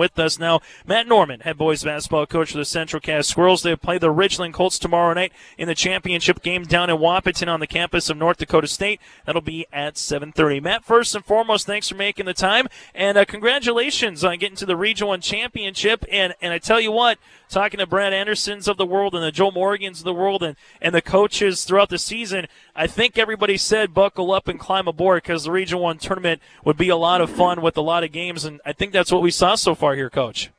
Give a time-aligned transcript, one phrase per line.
[0.00, 0.60] with us now.
[0.86, 3.62] Matt Norman, head boys basketball coach for the Central Cass Squirrels.
[3.62, 7.60] They play the Richland Colts tomorrow night in the championship game down in Wahpeton on
[7.60, 8.98] the campus of North Dakota State.
[9.26, 10.62] That'll be at 7:30.
[10.62, 14.66] Matt, first and foremost, thanks for making the time, and uh, congratulations on getting to
[14.66, 16.04] the Region One championship.
[16.10, 17.18] And and I tell you what,
[17.50, 20.56] talking to Brad Andersons of the world and the Joel Morgans of the world and
[20.80, 25.22] and the coaches throughout the season, I think everybody said buckle up and climb aboard
[25.22, 28.12] because the Region One tournament would be a lot of fun with a lot of
[28.12, 30.50] games, and I think that's what we saw so far here, Coach.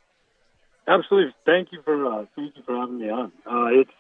[0.88, 1.34] Absolutely.
[1.46, 3.32] Thank you for uh, thank you for having me on.
[3.46, 3.92] Uh, it's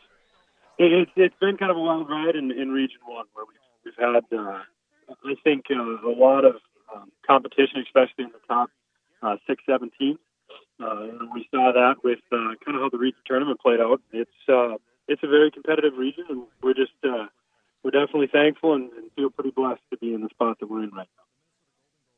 [0.77, 3.93] it, it's been kind of a wild ride in, in Region One where we've we've
[3.97, 4.61] had uh,
[5.23, 6.55] I think uh, a lot of
[6.93, 8.69] um, competition, especially in the top
[9.21, 10.19] uh, six, seven teams.
[10.79, 14.01] Uh, we saw that with uh, kind of how the region tournament played out.
[14.11, 14.75] It's uh,
[15.07, 17.27] it's a very competitive region, and we're just uh,
[17.83, 20.83] we're definitely thankful and, and feel pretty blessed to be in the spot that we're
[20.83, 21.30] in right now.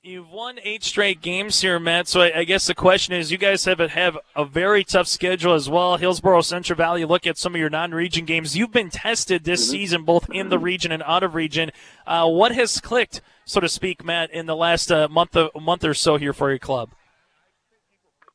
[0.05, 2.09] You've won eight straight games here, Matt.
[2.09, 5.07] So I, I, guess the question is, you guys have a, have a very tough
[5.07, 5.95] schedule as well.
[5.95, 7.05] Hillsboro, Central Valley.
[7.05, 8.53] Look at some of your non-region games.
[8.53, 9.71] You've been tested this mm-hmm.
[9.71, 11.71] season, both in the region and out of region.
[12.05, 15.85] Uh, what has clicked, so to speak, Matt, in the last uh, month of, month
[15.85, 16.89] or so here for your club?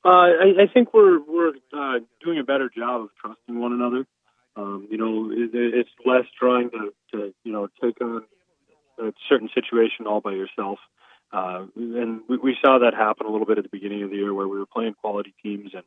[0.02, 4.06] Uh, I, I, think we're we're uh, doing a better job of trusting one another.
[4.56, 8.22] Um, you know, it, it's less trying to, to you know take on
[8.98, 10.78] a certain situation all by yourself.
[11.32, 14.16] Uh, and we, we saw that happen a little bit at the beginning of the
[14.16, 15.84] year where we were playing quality teams and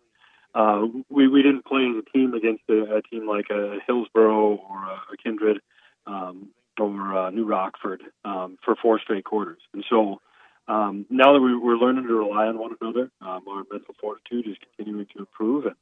[0.53, 4.55] uh, we, we didn't play as a team against a, a team like a Hillsboro
[4.55, 5.61] or a, a Kindred
[6.05, 9.59] um, or uh, New Rockford um, for four straight quarters.
[9.73, 10.19] And so
[10.67, 14.47] um, now that we, we're learning to rely on one another, um, our mental fortitude
[14.47, 15.65] is continuing to improve.
[15.65, 15.75] And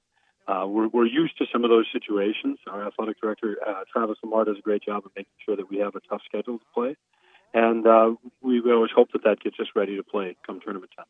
[0.47, 2.59] uh, we're, we're used to some of those situations.
[2.67, 5.77] Our athletic director, uh, Travis Lamar, does a great job of making sure that we
[5.79, 6.95] have a tough schedule to play
[7.53, 11.05] and uh, we always hope that that gets us ready to play come tournament time.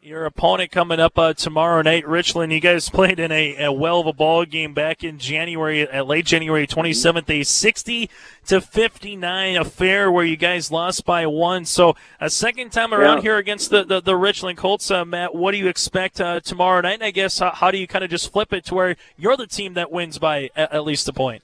[0.00, 2.52] Your opponent coming up uh, tomorrow night, Richland.
[2.52, 6.06] You guys played in a, a well of a ball game back in January, at
[6.06, 8.08] late January 27th, a 60
[8.46, 11.64] to 59 affair where you guys lost by one.
[11.64, 13.22] So a second time around yeah.
[13.22, 15.34] here against the, the, the Richland Colts, uh, Matt.
[15.34, 16.94] What do you expect uh, tomorrow night?
[16.94, 19.36] And I guess how, how, do you kind of just flip it to where you're
[19.36, 21.42] the team that wins by at, at least a point?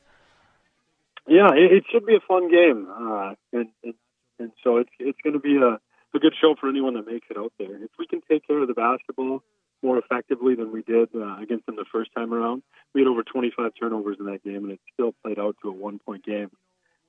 [1.26, 3.94] Yeah, it, it should be a fun game, uh, and, and
[4.38, 5.78] and so it's it's going to be a
[6.14, 7.82] a good show for anyone that makes it out there.
[7.82, 9.42] If we can take care of the basketball
[9.82, 12.62] more effectively than we did uh, against them the first time around,
[12.94, 15.72] we had over 25 turnovers in that game, and it still played out to a
[15.72, 16.50] one point game.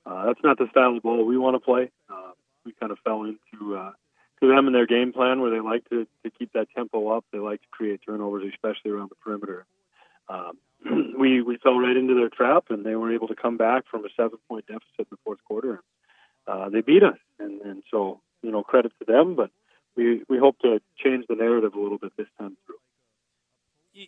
[0.04, 1.90] Uh, that's not the style of ball we want to play.
[2.10, 2.32] Uh,
[2.64, 3.92] we kind of fell into uh,
[4.40, 7.24] to them and their game plan where they like to, to keep that tempo up.
[7.32, 9.66] They like to create turnovers, especially around the perimeter.
[10.28, 10.58] Um,
[11.18, 14.04] we we fell right into their trap, and they were able to come back from
[14.04, 15.82] a seven point deficit in the fourth quarter.
[16.46, 19.50] Uh, they beat us, and and so you know credit to them, but
[19.96, 22.76] we we hope to change the narrative a little bit this time through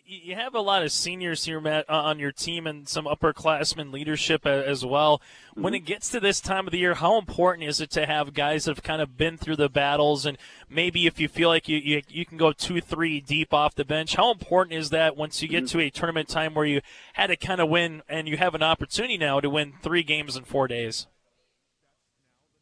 [0.05, 4.45] you have a lot of seniors here, Matt, on your team and some upperclassmen leadership
[4.45, 5.19] as well.
[5.55, 8.33] When it gets to this time of the year, how important is it to have
[8.33, 10.37] guys that have kind of been through the battles and
[10.69, 13.83] maybe if you feel like you, you, you can go two, three deep off the
[13.83, 15.79] bench, how important is that once you get mm-hmm.
[15.79, 16.81] to a tournament time where you
[17.13, 20.37] had to kind of win and you have an opportunity now to win three games
[20.37, 21.07] in four days?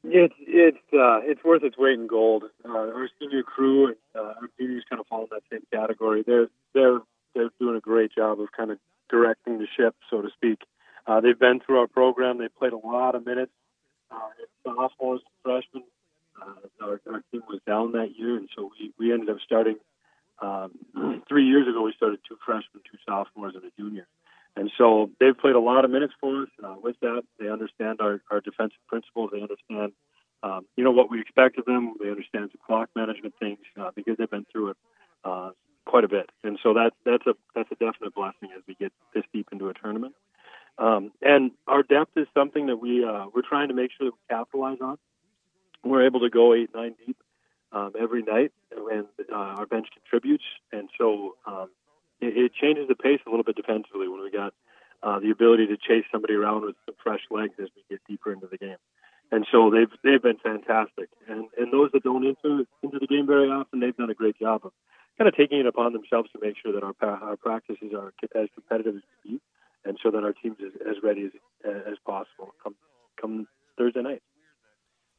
[0.04, 2.44] It's it's uh, it's worth its weight in gold.
[2.64, 6.24] Uh, our senior crew and uh, our juniors kind of fall in that same category.
[6.26, 7.00] They're they're
[7.38, 10.60] they're doing a great job of kind of directing the ship, so to speak.
[11.06, 12.38] Uh, they've been through our program.
[12.38, 13.52] They played a lot of minutes.
[14.12, 14.18] Uh,
[14.66, 15.84] sophomores, freshmen.
[16.42, 19.78] Uh, our, our team was down that year, and so we, we ended up starting.
[20.42, 24.08] Um, three years ago, we started two freshmen, two sophomores, and a junior.
[24.56, 26.50] And so they've played a lot of minutes for us.
[26.64, 29.30] Uh, with that, they understand our, our defensive principles.
[29.32, 29.94] They understand,
[30.42, 31.94] um, you know, what we expect of them.
[32.02, 34.78] They understand the clock management things uh, because they've been through it.
[35.24, 35.52] Uh,
[35.88, 38.92] quite a bit, and so that's that's a that's a definite blessing as we get
[39.16, 40.14] this deep into a tournament.
[40.78, 44.14] Um, and our depth is something that we uh, we're trying to make sure that
[44.14, 44.98] we capitalize on.
[45.84, 47.18] We're able to go eight nine deep
[47.72, 51.70] um, every night, and uh, our bench contributes, and so um,
[52.22, 54.54] it, it changes the pace a little bit defensively when we got
[55.04, 58.32] uh, the ability to chase somebody around with some fresh legs as we get deeper
[58.32, 58.78] into the game.
[59.32, 63.28] And so they've they've been fantastic, and and those that don't into into the game
[63.28, 64.72] very often, they've done a great job of
[65.18, 68.50] kind of taking it upon themselves to make sure that our our practices are as
[68.54, 69.42] competitive as we can be,
[69.86, 71.32] and so that our teams is as ready as
[71.88, 72.76] as possible come
[73.20, 73.48] come
[73.78, 74.22] Thursday night.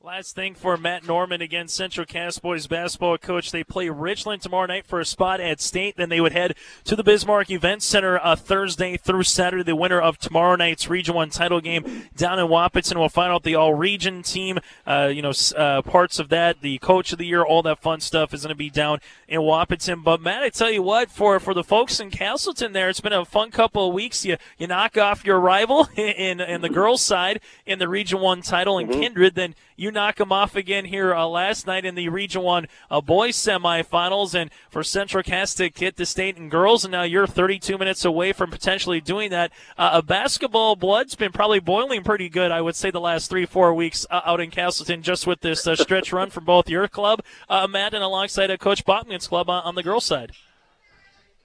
[0.04, 3.50] Last thing for Matt Norman against Central Cass boys basketball coach.
[3.50, 5.96] They play Richland tomorrow night for a spot at state.
[5.96, 6.54] Then they would head
[6.84, 9.64] to the Bismarck Event Center uh, Thursday through Saturday.
[9.64, 13.42] The winner of tomorrow night's Region One title game down in Wahpeton will find out
[13.42, 14.60] the All Region team.
[14.86, 17.98] Uh, you know, uh, parts of that, the Coach of the Year, all that fun
[17.98, 20.04] stuff is going to be down in Wahpeton.
[20.04, 23.12] But Matt, I tell you what, for for the folks in Casselton, there, it's been
[23.12, 24.24] a fun couple of weeks.
[24.24, 28.42] You you knock off your rival in in the girls' side in the Region One
[28.42, 29.00] title in mm-hmm.
[29.00, 32.66] Kindred, then you knock them off again here uh, last night in the Region 1
[32.90, 34.34] uh, boys semifinals.
[34.34, 38.32] And for Central to get the state and girls, and now you're 32 minutes away
[38.32, 39.52] from potentially doing that.
[39.78, 43.46] Uh, a basketball blood's been probably boiling pretty good, I would say, the last three,
[43.46, 46.88] four weeks uh, out in Casselton just with this uh, stretch run from both your
[46.88, 50.32] club, uh, Matt, and alongside Coach Bachman's club on, on the girls' side.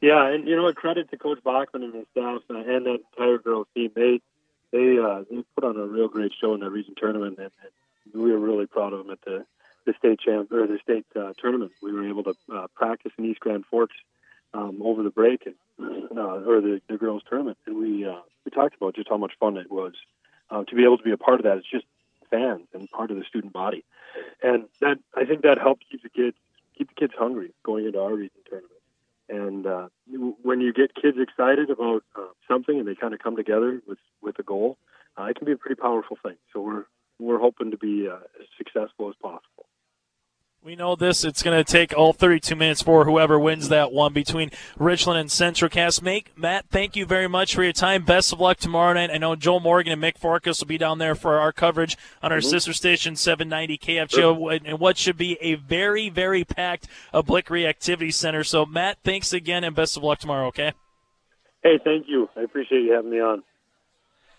[0.02, 0.76] Yeah, and you know what?
[0.76, 3.92] Credit to Coach Bachman and his staff and that entire girls team.
[3.96, 4.20] They
[4.72, 7.72] they uh, they put on a real great show in that region tournament, and, and
[8.14, 9.46] we were really proud of them at the
[9.86, 11.72] the state champ or the state uh, tournament.
[11.82, 13.96] We were able to uh, practice in East Grand Forks
[14.54, 15.56] um, over the break and
[16.18, 19.34] uh, or the, the girls tournament, and we uh, we talked about just how much
[19.40, 19.94] fun it was
[20.50, 21.58] uh, to be able to be a part of that.
[21.58, 21.86] It's just
[22.30, 23.84] fans and part of the student body,
[24.42, 26.38] and that I think that helps keep the kids
[26.78, 28.70] keep the kids hungry going into our region tournament.
[29.30, 29.88] And uh,
[30.42, 34.00] when you get kids excited about uh, something and they kind of come together with
[34.22, 34.78] with a goal,
[35.18, 36.36] uh, it can be a pretty powerful thing.
[36.52, 36.86] So we're
[37.24, 39.66] we're hoping to be uh, as successful as possible.
[40.64, 41.25] We know this.
[41.25, 45.30] It's going to take all 32 minutes for whoever wins that one between Richland and
[45.30, 46.02] Central Cass.
[46.02, 48.06] Make Matt, thank you very much for your time.
[48.06, 49.12] Best of luck tomorrow night.
[49.12, 52.31] I know Joel Morgan and Mick Farkas will be down there for our coverage on
[52.31, 52.50] our mm-hmm.
[52.50, 58.46] sister station 790 KFGO and what should be a very, very packed Blikre Activity Center.
[58.46, 60.48] So, Matt, thanks again and best of luck tomorrow.
[60.48, 60.72] Okay.
[61.62, 62.30] Hey, thank you.
[62.38, 63.44] I appreciate you having me on.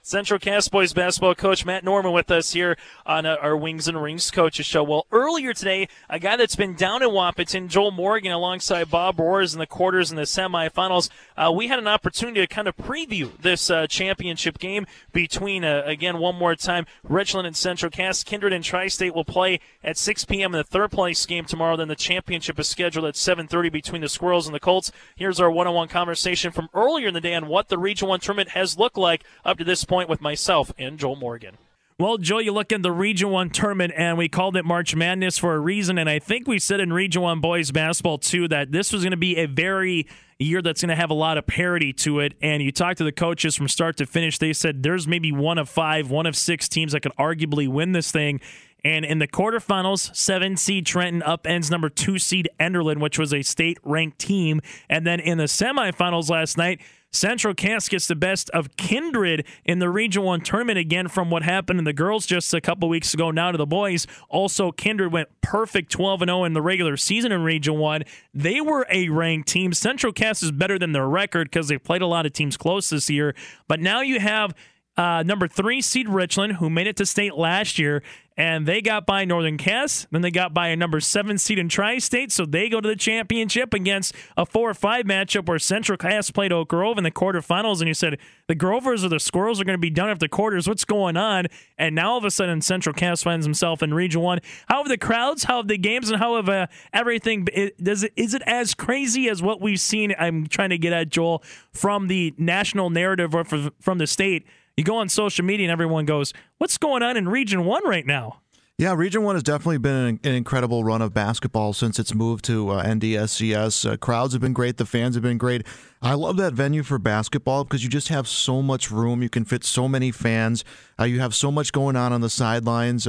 [0.07, 4.03] Central Cass boys basketball coach Matt Norman with us here on uh, our Wings and
[4.03, 4.83] Rings coaches show.
[4.83, 9.55] Well, earlier today, a guy that's been down in Wahpeton, Joel Morgan, alongside Bob Roars
[9.55, 11.09] in the quarters and the semifinals,
[11.39, 15.83] uh, we had an opportunity to kind of preview this uh, championship game between, uh,
[15.87, 18.23] again, one more time, Richland and Central Cass.
[18.23, 20.55] Kindred and Tri-State will play at 6 p.m.
[20.55, 21.79] in the third place game tomorrow.
[21.79, 24.93] Then the championship is scheduled at 7:30 between the Squirrels and the Colts.
[25.17, 28.51] Here's our one-on-one conversation from earlier in the day on what the Region One tournament
[28.51, 31.57] has looked like up to this point point with myself and Joel Morgan.
[32.01, 35.39] Well, Joel, you look at the Region 1 tournament, and we called it March Madness
[35.39, 35.99] for a reason.
[35.99, 39.13] And I think we said in Region 1 boys basketball, too, that this was going
[39.13, 40.09] to be a very
[40.41, 42.35] year that's going to have a lot of parity to it.
[42.43, 45.59] And you talk to the coaches from start to finish, they said there's maybe one
[45.59, 48.41] of five, one of six teams that could arguably win this thing.
[48.85, 53.43] And in the quarterfinals, seven seed Trenton upends number two seed Enderlin, which was a
[53.43, 54.61] state ranked team.
[54.91, 56.81] And then in the semifinals last night,
[57.15, 61.45] Central Cass gets the best of Kindred in the Region 1 tournament again from what
[61.45, 64.07] happened in the girls just a couple weeks ago now to the boys.
[64.29, 68.03] Also, Kindred went perfect 12 0 in the regular season in Region 1.
[68.35, 69.73] They were a ranked team.
[69.73, 72.91] Central Cass is better than their record because they played a lot of teams close
[72.91, 73.35] this year.
[73.69, 74.55] But now you have
[74.97, 78.03] uh, number three seed Richland, who made it to state last year,
[78.37, 80.07] and they got by Northern Cass.
[80.11, 82.97] Then they got by a number seven seed in Tri-State, so they go to the
[82.97, 87.11] championship against a four or five matchup where Central Cass played Oak Grove in the
[87.11, 87.79] quarterfinals.
[87.79, 88.19] And you said
[88.49, 90.69] the Grovers or the Squirrels are going to be done after quarters.
[90.69, 91.47] What's going on?
[91.79, 94.41] And now all of a sudden, Central Cass finds himself in Region One.
[94.69, 95.45] How have the crowds?
[95.45, 96.11] How have the games?
[96.11, 97.47] And how have uh, everything?
[97.81, 100.15] Does it is it as crazy as what we've seen?
[100.19, 101.43] I'm trying to get at Joel
[101.73, 106.05] from the national narrative or from the state you go on social media and everyone
[106.05, 108.41] goes, "What's going on in Region One right now?"
[108.77, 112.71] Yeah, Region One has definitely been an, incredible run of basketball since its move to
[112.71, 113.89] uh, NDSCS.
[113.89, 115.65] Uh, crowds have been great, the fans have been great.
[116.03, 119.23] I love that venue for basketball because you just have so much room.
[119.23, 120.65] You can fit so many fans.
[120.99, 123.07] Uh, you have so much going on on the sidelines.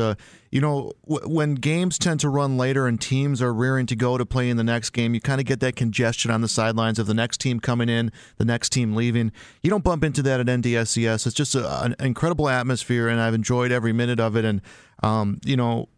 [0.55, 4.17] You know, w- when games tend to run later and teams are rearing to go
[4.17, 6.97] to play in the next game, you kind of get that congestion on the sidelines
[6.97, 9.33] of the next team coming in, the next team leaving.
[9.61, 11.27] You don't bump into that at NDSCS.
[11.27, 14.45] It's just a, an incredible atmosphere, and I've enjoyed every minute of it.
[14.45, 14.61] And,
[15.03, 15.89] um, you know,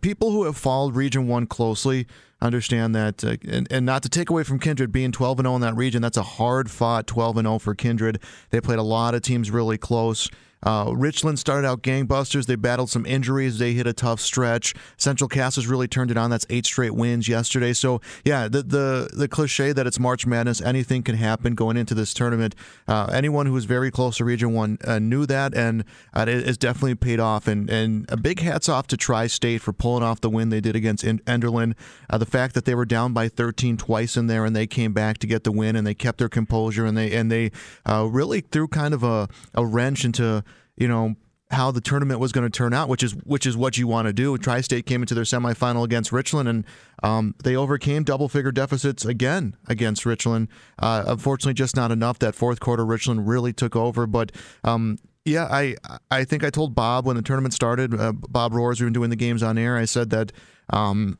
[0.00, 2.08] people who have followed Region 1 closely
[2.42, 5.54] understand that, uh, and, and not to take away from Kindred being 12 and 0
[5.54, 8.18] in that region, that's a hard fought 12 and 0 for Kindred.
[8.50, 10.28] They played a lot of teams really close.
[10.64, 12.46] Uh, Richland started out gangbusters.
[12.46, 13.58] They battled some injuries.
[13.58, 14.74] They hit a tough stretch.
[14.96, 16.30] Central Cass has really turned it on.
[16.30, 17.72] That's eight straight wins yesterday.
[17.72, 21.94] So yeah, the the the cliche that it's March Madness, anything can happen going into
[21.94, 22.54] this tournament.
[22.88, 26.46] Uh, anyone who was very close to Region One uh, knew that, and uh, it
[26.46, 27.46] has definitely paid off.
[27.46, 30.60] And and a big hats off to Tri State for pulling off the win they
[30.60, 31.74] did against Enderlin.
[32.08, 34.92] Uh, the fact that they were down by 13 twice in there and they came
[34.92, 37.50] back to get the win and they kept their composure and they and they
[37.86, 40.42] uh, really threw kind of a, a wrench into
[40.76, 41.16] you know,
[41.50, 44.06] how the tournament was going to turn out, which is which is what you want
[44.06, 44.36] to do.
[44.36, 46.64] Tri-State came into their semifinal against Richland, and
[47.02, 50.48] um, they overcame double-figure deficits again against Richland.
[50.78, 52.18] Uh, unfortunately, just not enough.
[52.18, 54.06] That fourth quarter, Richland really took over.
[54.06, 54.32] But
[54.64, 55.76] um, yeah, I
[56.10, 57.94] I think I told Bob when the tournament started.
[57.94, 59.76] Uh, Bob Roars, we were doing the games on air.
[59.76, 60.32] I said that
[60.70, 61.18] um,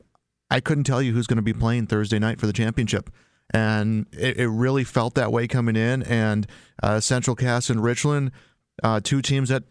[0.51, 3.09] I couldn't tell you who's going to be playing Thursday night for the championship
[3.53, 6.03] and it, it, really felt that way coming in.
[6.03, 6.47] And
[6.81, 8.31] uh, Central Cass and Richland,
[8.83, 9.63] uh, two teams that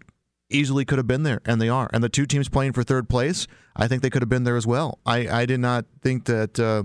[0.51, 1.91] easily could have been there, and they are.
[1.93, 3.47] And the two teams playing for third place,
[3.77, 4.99] I think they could have been there as well.
[5.05, 6.85] I, I did not think that uh,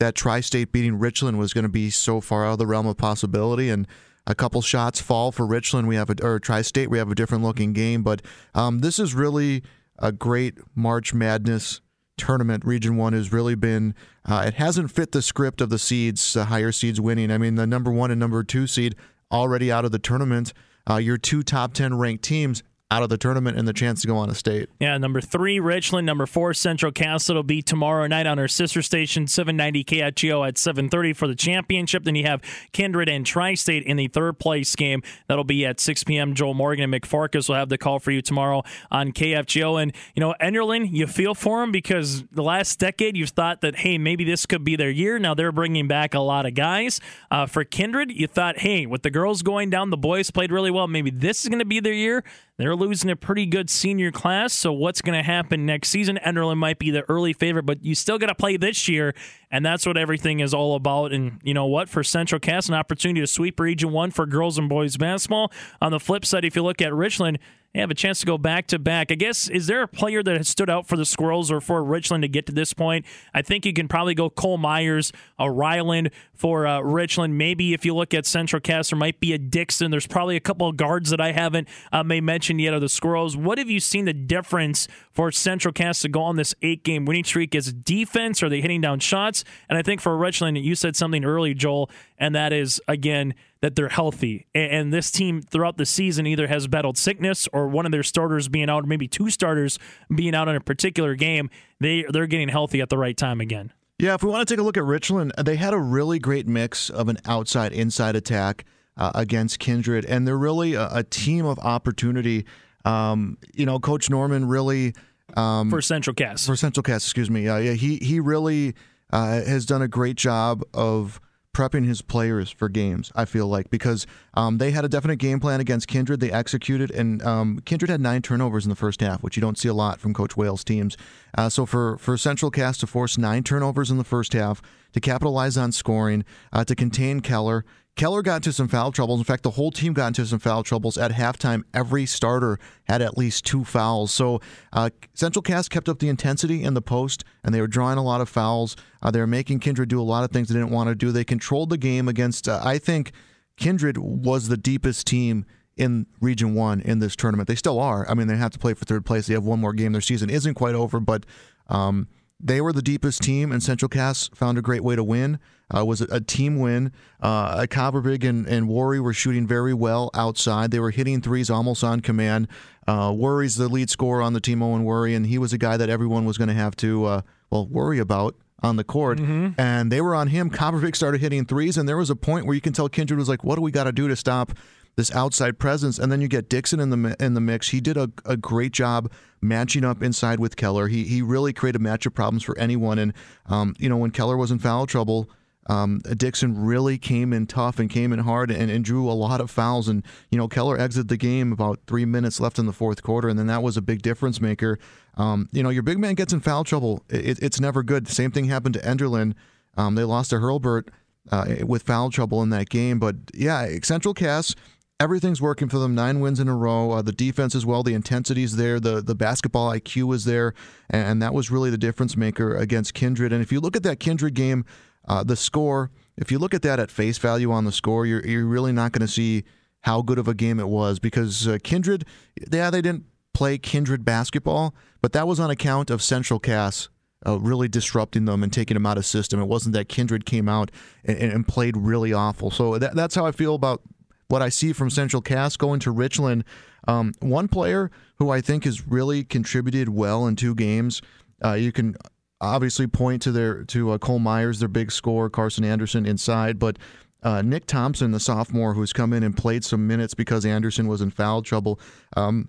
[0.00, 2.96] that Tri-State beating Richland was going to be so far out of the realm of
[2.96, 3.68] possibility.
[3.68, 3.86] And
[4.26, 5.88] a couple shots fall for Richland.
[5.88, 6.90] We have a or Tri-State.
[6.90, 8.22] We have a different looking game, but
[8.54, 9.62] um, this is really
[9.98, 11.80] a great March Madness
[12.16, 12.64] tournament.
[12.64, 13.94] Region One has really been.
[14.24, 17.30] Uh, it hasn't fit the script of the seeds, the higher seeds winning.
[17.30, 18.94] I mean, the number one and number two seed
[19.32, 20.52] already out of the tournament.
[20.88, 24.06] Uh, your two top 10 ranked teams out of the tournament and the chance to
[24.06, 24.70] go on a state.
[24.80, 26.06] Yeah, number three, Richland.
[26.06, 30.54] Number four, Central Castle will be tomorrow night on our sister station, 790 KFGO at
[30.54, 32.04] 7.30 for the championship.
[32.04, 32.40] Then you have
[32.72, 35.02] Kindred and Tri-State in the third place game.
[35.26, 36.34] That'll be at 6 p.m.
[36.34, 39.82] Joel Morgan and Mick Farkas will have the call for you tomorrow on KFGO.
[39.82, 43.76] And, you know, Enderlin, you feel for them because the last decade you've thought that,
[43.76, 45.18] hey, maybe this could be their year.
[45.18, 47.02] Now they're bringing back a lot of guys.
[47.30, 50.70] Uh, for Kindred, you thought, hey, with the girls going down, the boys played really
[50.70, 50.88] well.
[50.88, 52.24] Maybe this is going to be their year.
[52.58, 56.18] They're losing a pretty good senior class, so what's going to happen next season?
[56.26, 59.14] Enderlin might be the early favorite, but you still got to play this year,
[59.48, 61.12] and that's what everything is all about.
[61.12, 61.88] And you know what?
[61.88, 65.52] For Central Cass, an opportunity to sweep Region 1 for girls and boys basketball.
[65.80, 67.38] On the flip side, if you look at Richland,
[67.80, 69.10] have a chance to go back to back.
[69.10, 71.82] I guess, is there a player that has stood out for the Squirrels or for
[71.82, 73.04] Richland to get to this point?
[73.34, 77.36] I think you can probably go Cole Myers, a Ryland for uh, Richland.
[77.36, 79.90] Maybe if you look at Central Cass, there might be a Dixon.
[79.90, 82.88] There's probably a couple of guards that I haven't uh, may mention yet of the
[82.88, 83.36] Squirrels.
[83.36, 87.04] What have you seen the difference for Central Cass to go on this eight game
[87.04, 87.54] winning streak?
[87.54, 88.42] Is defense?
[88.42, 89.44] Are they hitting down shots?
[89.68, 93.74] And I think for Richland, you said something early, Joel, and that is, again, that
[93.74, 94.46] they're healthy.
[94.54, 98.48] And this team throughout the season either has battled sickness or one of their starters
[98.48, 99.78] being out, or maybe two starters
[100.14, 101.50] being out in a particular game.
[101.80, 103.72] They they're getting healthy at the right time again.
[103.98, 106.46] Yeah, if we want to take a look at Richland, they had a really great
[106.46, 108.64] mix of an outside inside attack
[108.96, 112.46] uh, against Kindred, and they're really a, a team of opportunity.
[112.84, 114.94] Um, you know, Coach Norman really
[115.36, 117.48] um, for Central Cass for Central Cass, excuse me.
[117.48, 118.74] Uh, yeah, he he really
[119.12, 121.20] uh, has done a great job of
[121.58, 123.10] prepping his players for games.
[123.16, 126.92] I feel like because um, they had a definite game plan against Kindred, they executed,
[126.92, 129.74] and um, Kindred had nine turnovers in the first half, which you don't see a
[129.74, 130.96] lot from Coach Wales teams.
[131.36, 134.62] Uh, so for for Central Cass to force nine turnovers in the first half,
[134.92, 137.64] to capitalize on scoring, uh, to contain Keller,
[137.98, 139.18] Keller got into some foul troubles.
[139.18, 141.64] In fact, the whole team got into some foul troubles at halftime.
[141.74, 144.12] Every starter had at least two fouls.
[144.12, 144.40] So
[144.72, 148.02] uh, Central Cass kept up the intensity in the post, and they were drawing a
[148.04, 148.76] lot of fouls.
[149.02, 151.10] Uh, they were making Kindred do a lot of things they didn't want to do.
[151.10, 153.10] They controlled the game against, uh, I think,
[153.56, 155.44] Kindred was the deepest team
[155.76, 157.48] in Region 1 in this tournament.
[157.48, 158.08] They still are.
[158.08, 159.26] I mean, they have to play for third place.
[159.26, 159.90] They have one more game.
[159.90, 161.26] Their season isn't quite over, but
[161.66, 162.06] um,
[162.40, 165.38] they were the deepest team, and Central Cass found a great way to win.
[165.74, 166.92] Uh, was a, a, team win.
[167.20, 170.70] Uh, Copperbig and, and Worry were shooting very well outside.
[170.70, 172.48] They were hitting threes almost on command.
[172.86, 175.76] Uh, Worry's the lead scorer on the team, Owen Worry, and he was a guy
[175.76, 179.18] that everyone was going to have to, uh, well, worry about on the court.
[179.18, 179.60] Mm-hmm.
[179.60, 180.50] And they were on him.
[180.50, 183.28] Copperbig started hitting threes, and there was a point where you can tell Kindred was
[183.28, 184.52] like, what do we got to do to stop
[184.98, 185.98] this outside presence?
[185.98, 187.70] And then you get Dixon in the in the mix.
[187.70, 190.88] He did a, a great job matching up inside with Keller.
[190.88, 192.98] He he really created matchup problems for anyone.
[192.98, 193.14] And
[193.46, 195.30] um, you know when Keller was in foul trouble,
[195.68, 199.40] um, Dixon really came in tough and came in hard and, and, drew a lot
[199.40, 199.86] of fouls.
[199.86, 203.28] And, you know, Keller exited the game about three minutes left in the fourth quarter,
[203.28, 204.78] and then that was a big difference maker.
[205.18, 207.04] Um, you know, your big man gets in foul trouble.
[207.10, 208.08] It, it's never good.
[208.08, 209.34] Same thing happened to Enderlin.
[209.76, 210.88] Um, they lost to Hurlburt
[211.30, 212.98] uh, with foul trouble in that game.
[212.98, 214.54] But, yeah, Central Cass
[215.00, 215.94] everything's working for them.
[215.94, 216.92] Nine wins in a row.
[216.92, 217.82] Uh, the defense as well.
[217.82, 218.80] The intensity's there.
[218.80, 220.54] The the basketball IQ is there,
[220.90, 223.32] and that was really the difference maker against Kindred.
[223.32, 224.64] And if you look at that Kindred game,
[225.06, 228.24] uh, the score, if you look at that at face value on the score, you're,
[228.26, 229.44] you're really not going to see
[229.82, 232.04] how good of a game it was because uh, Kindred,
[232.52, 236.88] yeah, they didn't play Kindred basketball, but that was on account of Central Cass
[237.26, 239.40] uh, really disrupting them and taking them out of system.
[239.40, 240.70] It wasn't that Kindred came out
[241.04, 242.50] and, and played really awful.
[242.50, 243.82] So that, that's how I feel about
[244.28, 246.44] what I see from Central Cass going to Richland.
[246.86, 251.02] Um, one player who I think has really contributed well in two games.
[251.44, 251.96] Uh, you can
[252.40, 256.78] obviously point to their to uh, Cole Myers, their big score, Carson Anderson inside, but
[257.22, 261.00] uh, Nick Thompson, the sophomore, who's come in and played some minutes because Anderson was
[261.00, 261.80] in foul trouble.
[262.16, 262.48] Um,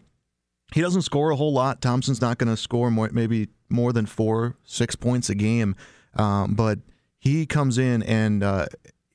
[0.74, 1.82] he doesn't score a whole lot.
[1.82, 5.76] Thompson's not going to score more, maybe more than four, six points a game,
[6.16, 6.80] um, but
[7.18, 8.68] he comes in and uh,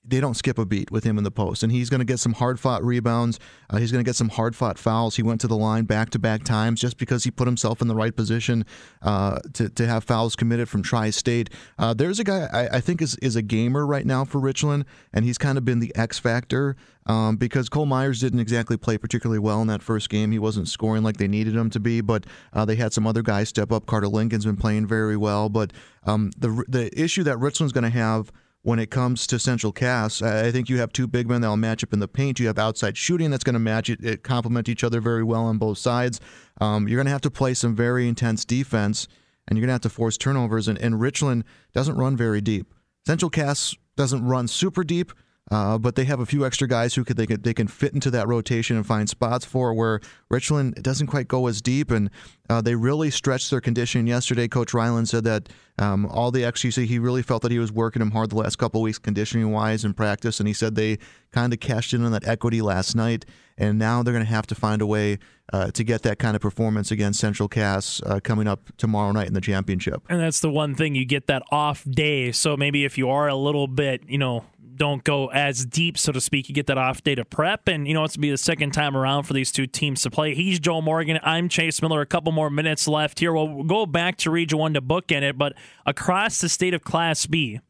[0.06, 2.18] they don't skip a beat with him in the post, and he's going to get
[2.18, 3.40] some hard fought rebounds.
[3.70, 5.16] Uh, he's going to get some hard fought fouls.
[5.16, 7.88] He went to the line back to back times just because he put himself in
[7.88, 8.64] the right position
[9.02, 11.50] uh, to to have fouls committed from Tri State.
[11.78, 14.84] Uh, there's a guy I, I, think is is a gamer right now for Richland,
[15.12, 16.76] and he's kind of been the X factor.
[17.06, 20.32] Um, because Cole Myers didn't exactly play particularly well in that first game.
[20.32, 23.20] He wasn't scoring like they needed him to be, but uh, they had some other
[23.20, 23.84] guys step up.
[23.84, 25.73] Carter Lincoln's been playing very well, but
[26.04, 28.32] um, the the issue that Richland's going to have
[28.64, 30.23] when it comes to Central Cass.
[30.23, 32.40] I think you have two big men that'll match up in the paint.
[32.40, 35.44] You have outside shooting that's going to match it, it complement each other very well
[35.44, 36.18] on both sides.
[36.61, 39.06] Um, you're going to have to play some very intense defense,
[39.47, 40.66] and you're going to have to force turnovers.
[40.66, 41.44] And, and Richland
[41.75, 42.73] doesn't run very deep.
[43.06, 45.12] Central Cass doesn't run super deep,
[45.50, 47.92] uh, but they have a few extra guys who could they could they can fit
[47.92, 52.09] into that rotation and find spots for where Richland doesn't quite go as deep, and
[52.50, 54.48] uh, they really stretched their conditioning yesterday.
[54.48, 55.48] Coach Ryland said that
[55.78, 58.56] um, all the XGC he really felt that he was working him hard the last
[58.56, 60.98] couple weeks conditioning wise in practice, and he said they
[61.32, 63.24] kind of cashed in on that equity last night,
[63.56, 65.18] and now they're going to have to find a way
[65.52, 69.26] uh, to get that kind of performance against Central Cass uh, coming up tomorrow night
[69.26, 70.02] in the championship.
[70.08, 72.32] And that's the one thing you get that off day.
[72.32, 74.44] So maybe if you are a little bit, you know,
[74.76, 76.48] don't go as deep, so to speak.
[76.48, 78.72] You get that off day to prep, and you know it's to be the second
[78.72, 80.34] time around for these two teams to play.
[80.34, 81.18] He's Joel Morgan.
[81.22, 82.00] I'm Chase Miller.
[82.00, 83.32] A couple more minutes left here.
[83.32, 85.54] We'll go back to Region One to bookend it, but
[85.86, 87.60] across the state of Class B.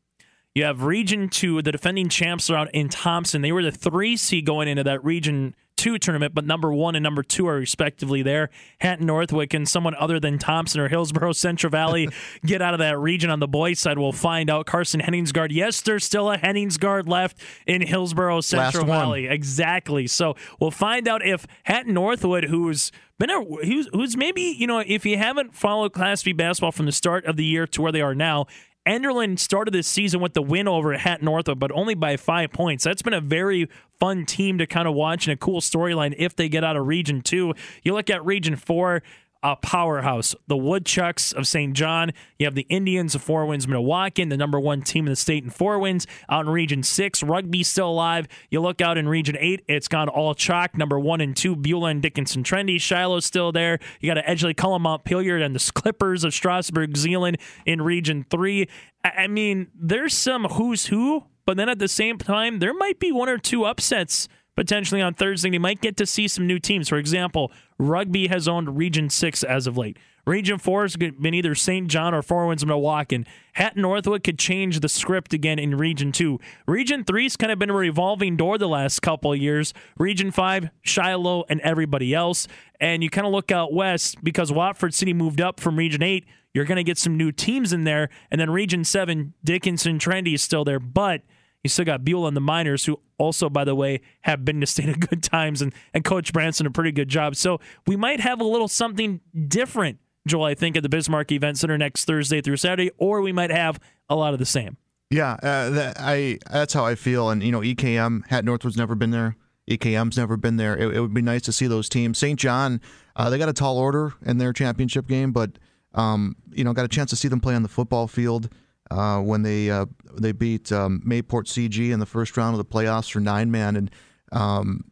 [0.54, 3.42] You have Region 2, the defending champs are out in Thompson.
[3.42, 7.02] They were the three seed going into that Region two tournament, but number one and
[7.02, 8.50] number two are respectively there.
[8.80, 12.08] Hatton Northwood and someone other than Thompson or Hillsboro Central Valley
[12.44, 13.98] get out of that region on the boys' side.
[13.98, 14.66] We'll find out.
[14.66, 15.48] Carson Henningsgard.
[15.50, 19.26] Yes, there's still a Henningsgard left in Hillsboro Central Valley.
[19.26, 20.06] Exactly.
[20.06, 22.92] So we'll find out if Hatton Northwood, who's
[23.22, 26.92] a, who's, who's maybe you know if you haven't followed Class B basketball from the
[26.92, 28.46] start of the year to where they are now,
[28.86, 32.52] Enderlin started this season with the win over at Hatton Northwood, but only by five
[32.52, 32.84] points.
[32.84, 33.68] That's been a very
[33.98, 36.86] fun team to kind of watch and a cool storyline if they get out of
[36.86, 37.54] Region 2.
[37.82, 39.02] You look at Region 4,
[39.44, 40.34] a powerhouse.
[40.46, 41.74] The Woodchucks of St.
[41.74, 42.12] John.
[42.38, 45.44] You have the Indians of Four Winds Minnewaukan, the number one team in the state
[45.44, 46.06] in Four Winds.
[46.30, 48.26] Out in Region 6, Rugby still alive.
[48.50, 50.78] You look out in Region 8, it's gone all chalk.
[50.78, 52.78] Number one and two, Beulah and Dickinson Trinity.
[52.78, 53.78] Shiloh's still there.
[54.00, 58.66] You got to Edgeley, Kulm, Montpelier, and the Clippers of Strasburg, Zeeland in Region 3.
[59.04, 63.12] I mean, there's some who's who, but then at the same time, there might be
[63.12, 65.50] one or two upsets potentially on Thursday.
[65.50, 66.88] You might get to see some new teams.
[66.88, 69.98] For example, Rugby has owned Region 6 as of late.
[70.26, 71.86] Region 4 has been either St.
[71.86, 73.26] John or Four Winds Minnewaukan.
[73.54, 76.40] Hatton Northwood could change the script again in Region 2.
[76.66, 79.74] Region 3 has kind of been a revolving door the last couple of years.
[79.98, 82.48] Region 5, Shiloh, and everybody else.
[82.80, 86.24] And you kind of look out west because Watford City moved up from Region 8.
[86.54, 88.08] You're going to get some new teams in there.
[88.30, 90.80] And then Region 7, Dickinson Trinity is still there.
[90.80, 91.20] But
[91.64, 94.66] you still got Beulah and the Miners, who also, by the way, have been to
[94.66, 97.34] state of good times, and, and Coach Branson a pretty good job.
[97.34, 99.98] So we might have a little something different,
[100.28, 103.50] Joel, I think, at the Bismarck Event Center next Thursday through Saturday, or we might
[103.50, 104.76] have a lot of the same.
[105.10, 107.30] Yeah, uh, that, I that's how I feel.
[107.30, 109.36] And, you know, EKM, Hat Northwood's never been there.
[109.70, 110.76] EKM's never been there.
[110.76, 112.18] It, it would be nice to see those teams.
[112.18, 112.38] St.
[112.38, 112.80] John,
[113.16, 115.52] uh, they got a tall order in their championship game, but,
[115.94, 118.50] um, you know, got a chance to see them play on the football field
[118.90, 122.64] uh, when they uh, they beat um, May-Port CG in the first round of the
[122.64, 123.90] playoffs for nine man, and
[124.32, 124.84] um,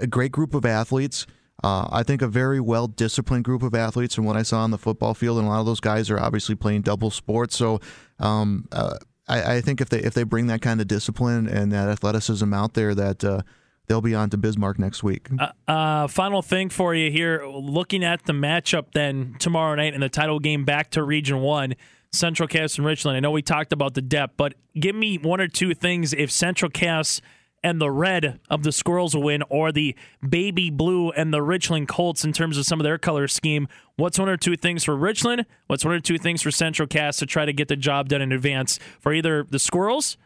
[0.00, 1.26] a great group of athletes.
[1.64, 4.70] Uh, I think a very well disciplined group of athletes from what I saw on
[4.70, 7.56] the football field, and a lot of those guys are obviously playing double sports.
[7.56, 7.80] So
[8.20, 11.72] um, uh, I, I, think if they if they bring that kind of discipline and
[11.72, 13.42] that athleticism out there, that uh,
[13.88, 15.28] they'll be on to Bismarck next week.
[15.36, 20.00] Uh, uh, final thing for you here, looking at the matchup then tomorrow night in
[20.00, 21.74] the title game back to Region One.
[22.12, 23.16] Central Cass and Richland.
[23.16, 26.30] I know we talked about the depth, but give me one or two things if
[26.30, 27.20] Central Cass
[27.62, 32.24] and the red of the Squirrels win, or the baby blue and the Richland Colts
[32.24, 33.66] in terms of some of their color scheme.
[33.96, 35.44] What's one or two things for Richland?
[35.66, 38.22] What's one or two things for Central Cass to try to get the job done
[38.22, 40.16] in advance for either the Squirrels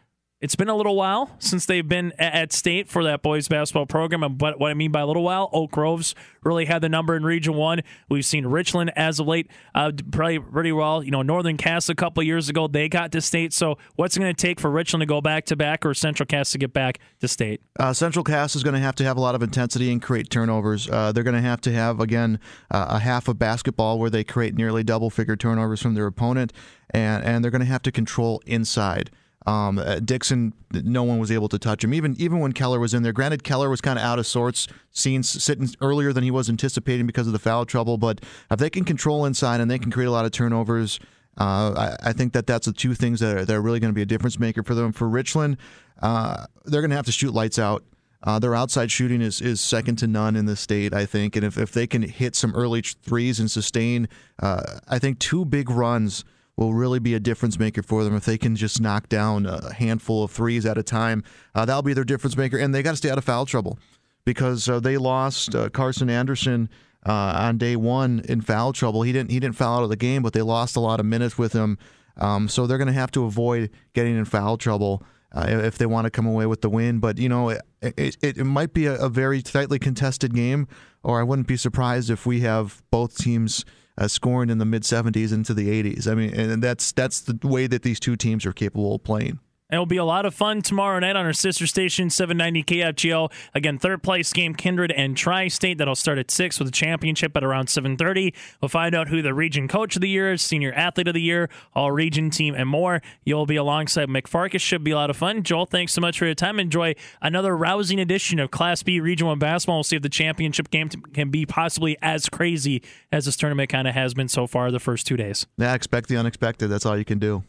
[0.43, 4.35] it's been a little while since they've been at state for that boys basketball program.
[4.35, 7.23] But what I mean by a little while, Oak Groves really had the number in
[7.23, 7.79] Region One.
[8.09, 11.01] We've seen Richland as of late uh, probably pretty well.
[11.01, 13.53] You know, Northern Cass a couple years ago they got to state.
[13.53, 16.27] So what's it going to take for Richland to go back to back, or Central
[16.27, 17.61] Cass to get back to state?
[17.79, 20.29] Uh, Central Cass is going to have to have a lot of intensity and create
[20.29, 20.89] turnovers.
[20.89, 22.37] Uh, they're going to have to have again
[22.69, 26.51] uh, a half of basketball where they create nearly double figure turnovers from their opponent,
[26.89, 29.09] and and they're going to have to control inside.
[29.45, 31.93] Um, uh, Dixon, no one was able to touch him.
[31.93, 33.11] Even even when Keller was in there.
[33.11, 37.05] Granted, Keller was kind of out of sorts, seen sitting earlier than he was anticipating
[37.05, 37.97] because of the foul trouble.
[37.97, 40.99] But if they can control inside and they can create a lot of turnovers,
[41.39, 43.89] uh, I, I, think that that's the two things that are, that are really going
[43.89, 44.91] to be a difference maker for them.
[44.91, 45.57] For Richland,
[46.01, 47.83] uh, they're going to have to shoot lights out.
[48.21, 51.35] Uh, their outside shooting is, is second to none in the state, I think.
[51.35, 54.07] And if, if they can hit some early threes and sustain,
[54.41, 56.23] uh, I think two big runs
[56.55, 59.73] will really be a difference maker for them if they can just knock down a
[59.73, 61.23] handful of threes at a time.
[61.55, 63.79] Uh, that'll be their difference maker, and they got to stay out of foul trouble
[64.25, 66.69] because uh, they lost uh, Carson Anderson
[67.05, 69.01] uh, on day one in foul trouble.
[69.01, 71.05] He didn't he didn't foul out of the game, but they lost a lot of
[71.05, 71.77] minutes with him.
[72.17, 75.03] Um, so they're going to have to avoid getting in foul trouble.
[75.35, 76.99] Uh, if they want to come away with the win.
[76.99, 80.67] But you know, it, it, it might be a, a, very tightly contested game,
[81.01, 83.65] or I wouldn't be surprised if we have both teams
[83.97, 86.07] uh, scoring in the mid 70s into the 80s.
[86.07, 89.39] I mean, and that's that's the way that these two teams are capable of playing.
[89.73, 93.31] It'll be a lot of fun tomorrow night on our sister station, 790 KFGO.
[93.55, 95.79] Again, third place game, Kindred and Tri-State.
[95.79, 98.35] That'll start at 6 with a championship at around 7.30.
[98.61, 101.21] We'll find out who the region coach of the year is, senior athlete of the
[101.21, 103.01] year, all region team, and more.
[103.25, 104.61] You'll be alongside Mick Farkas.
[104.61, 105.41] Should be a lot of fun.
[105.41, 106.59] Joel, thanks so much for your time.
[106.59, 109.77] Enjoy another rousing edition of Class B Region 1 basketball.
[109.77, 113.87] We'll see if the championship game can be possibly as crazy as this tournament kind
[113.87, 115.47] of has been so far the first two days.
[115.57, 116.67] Yeah, expect the unexpected.
[116.67, 117.43] That's all you can do.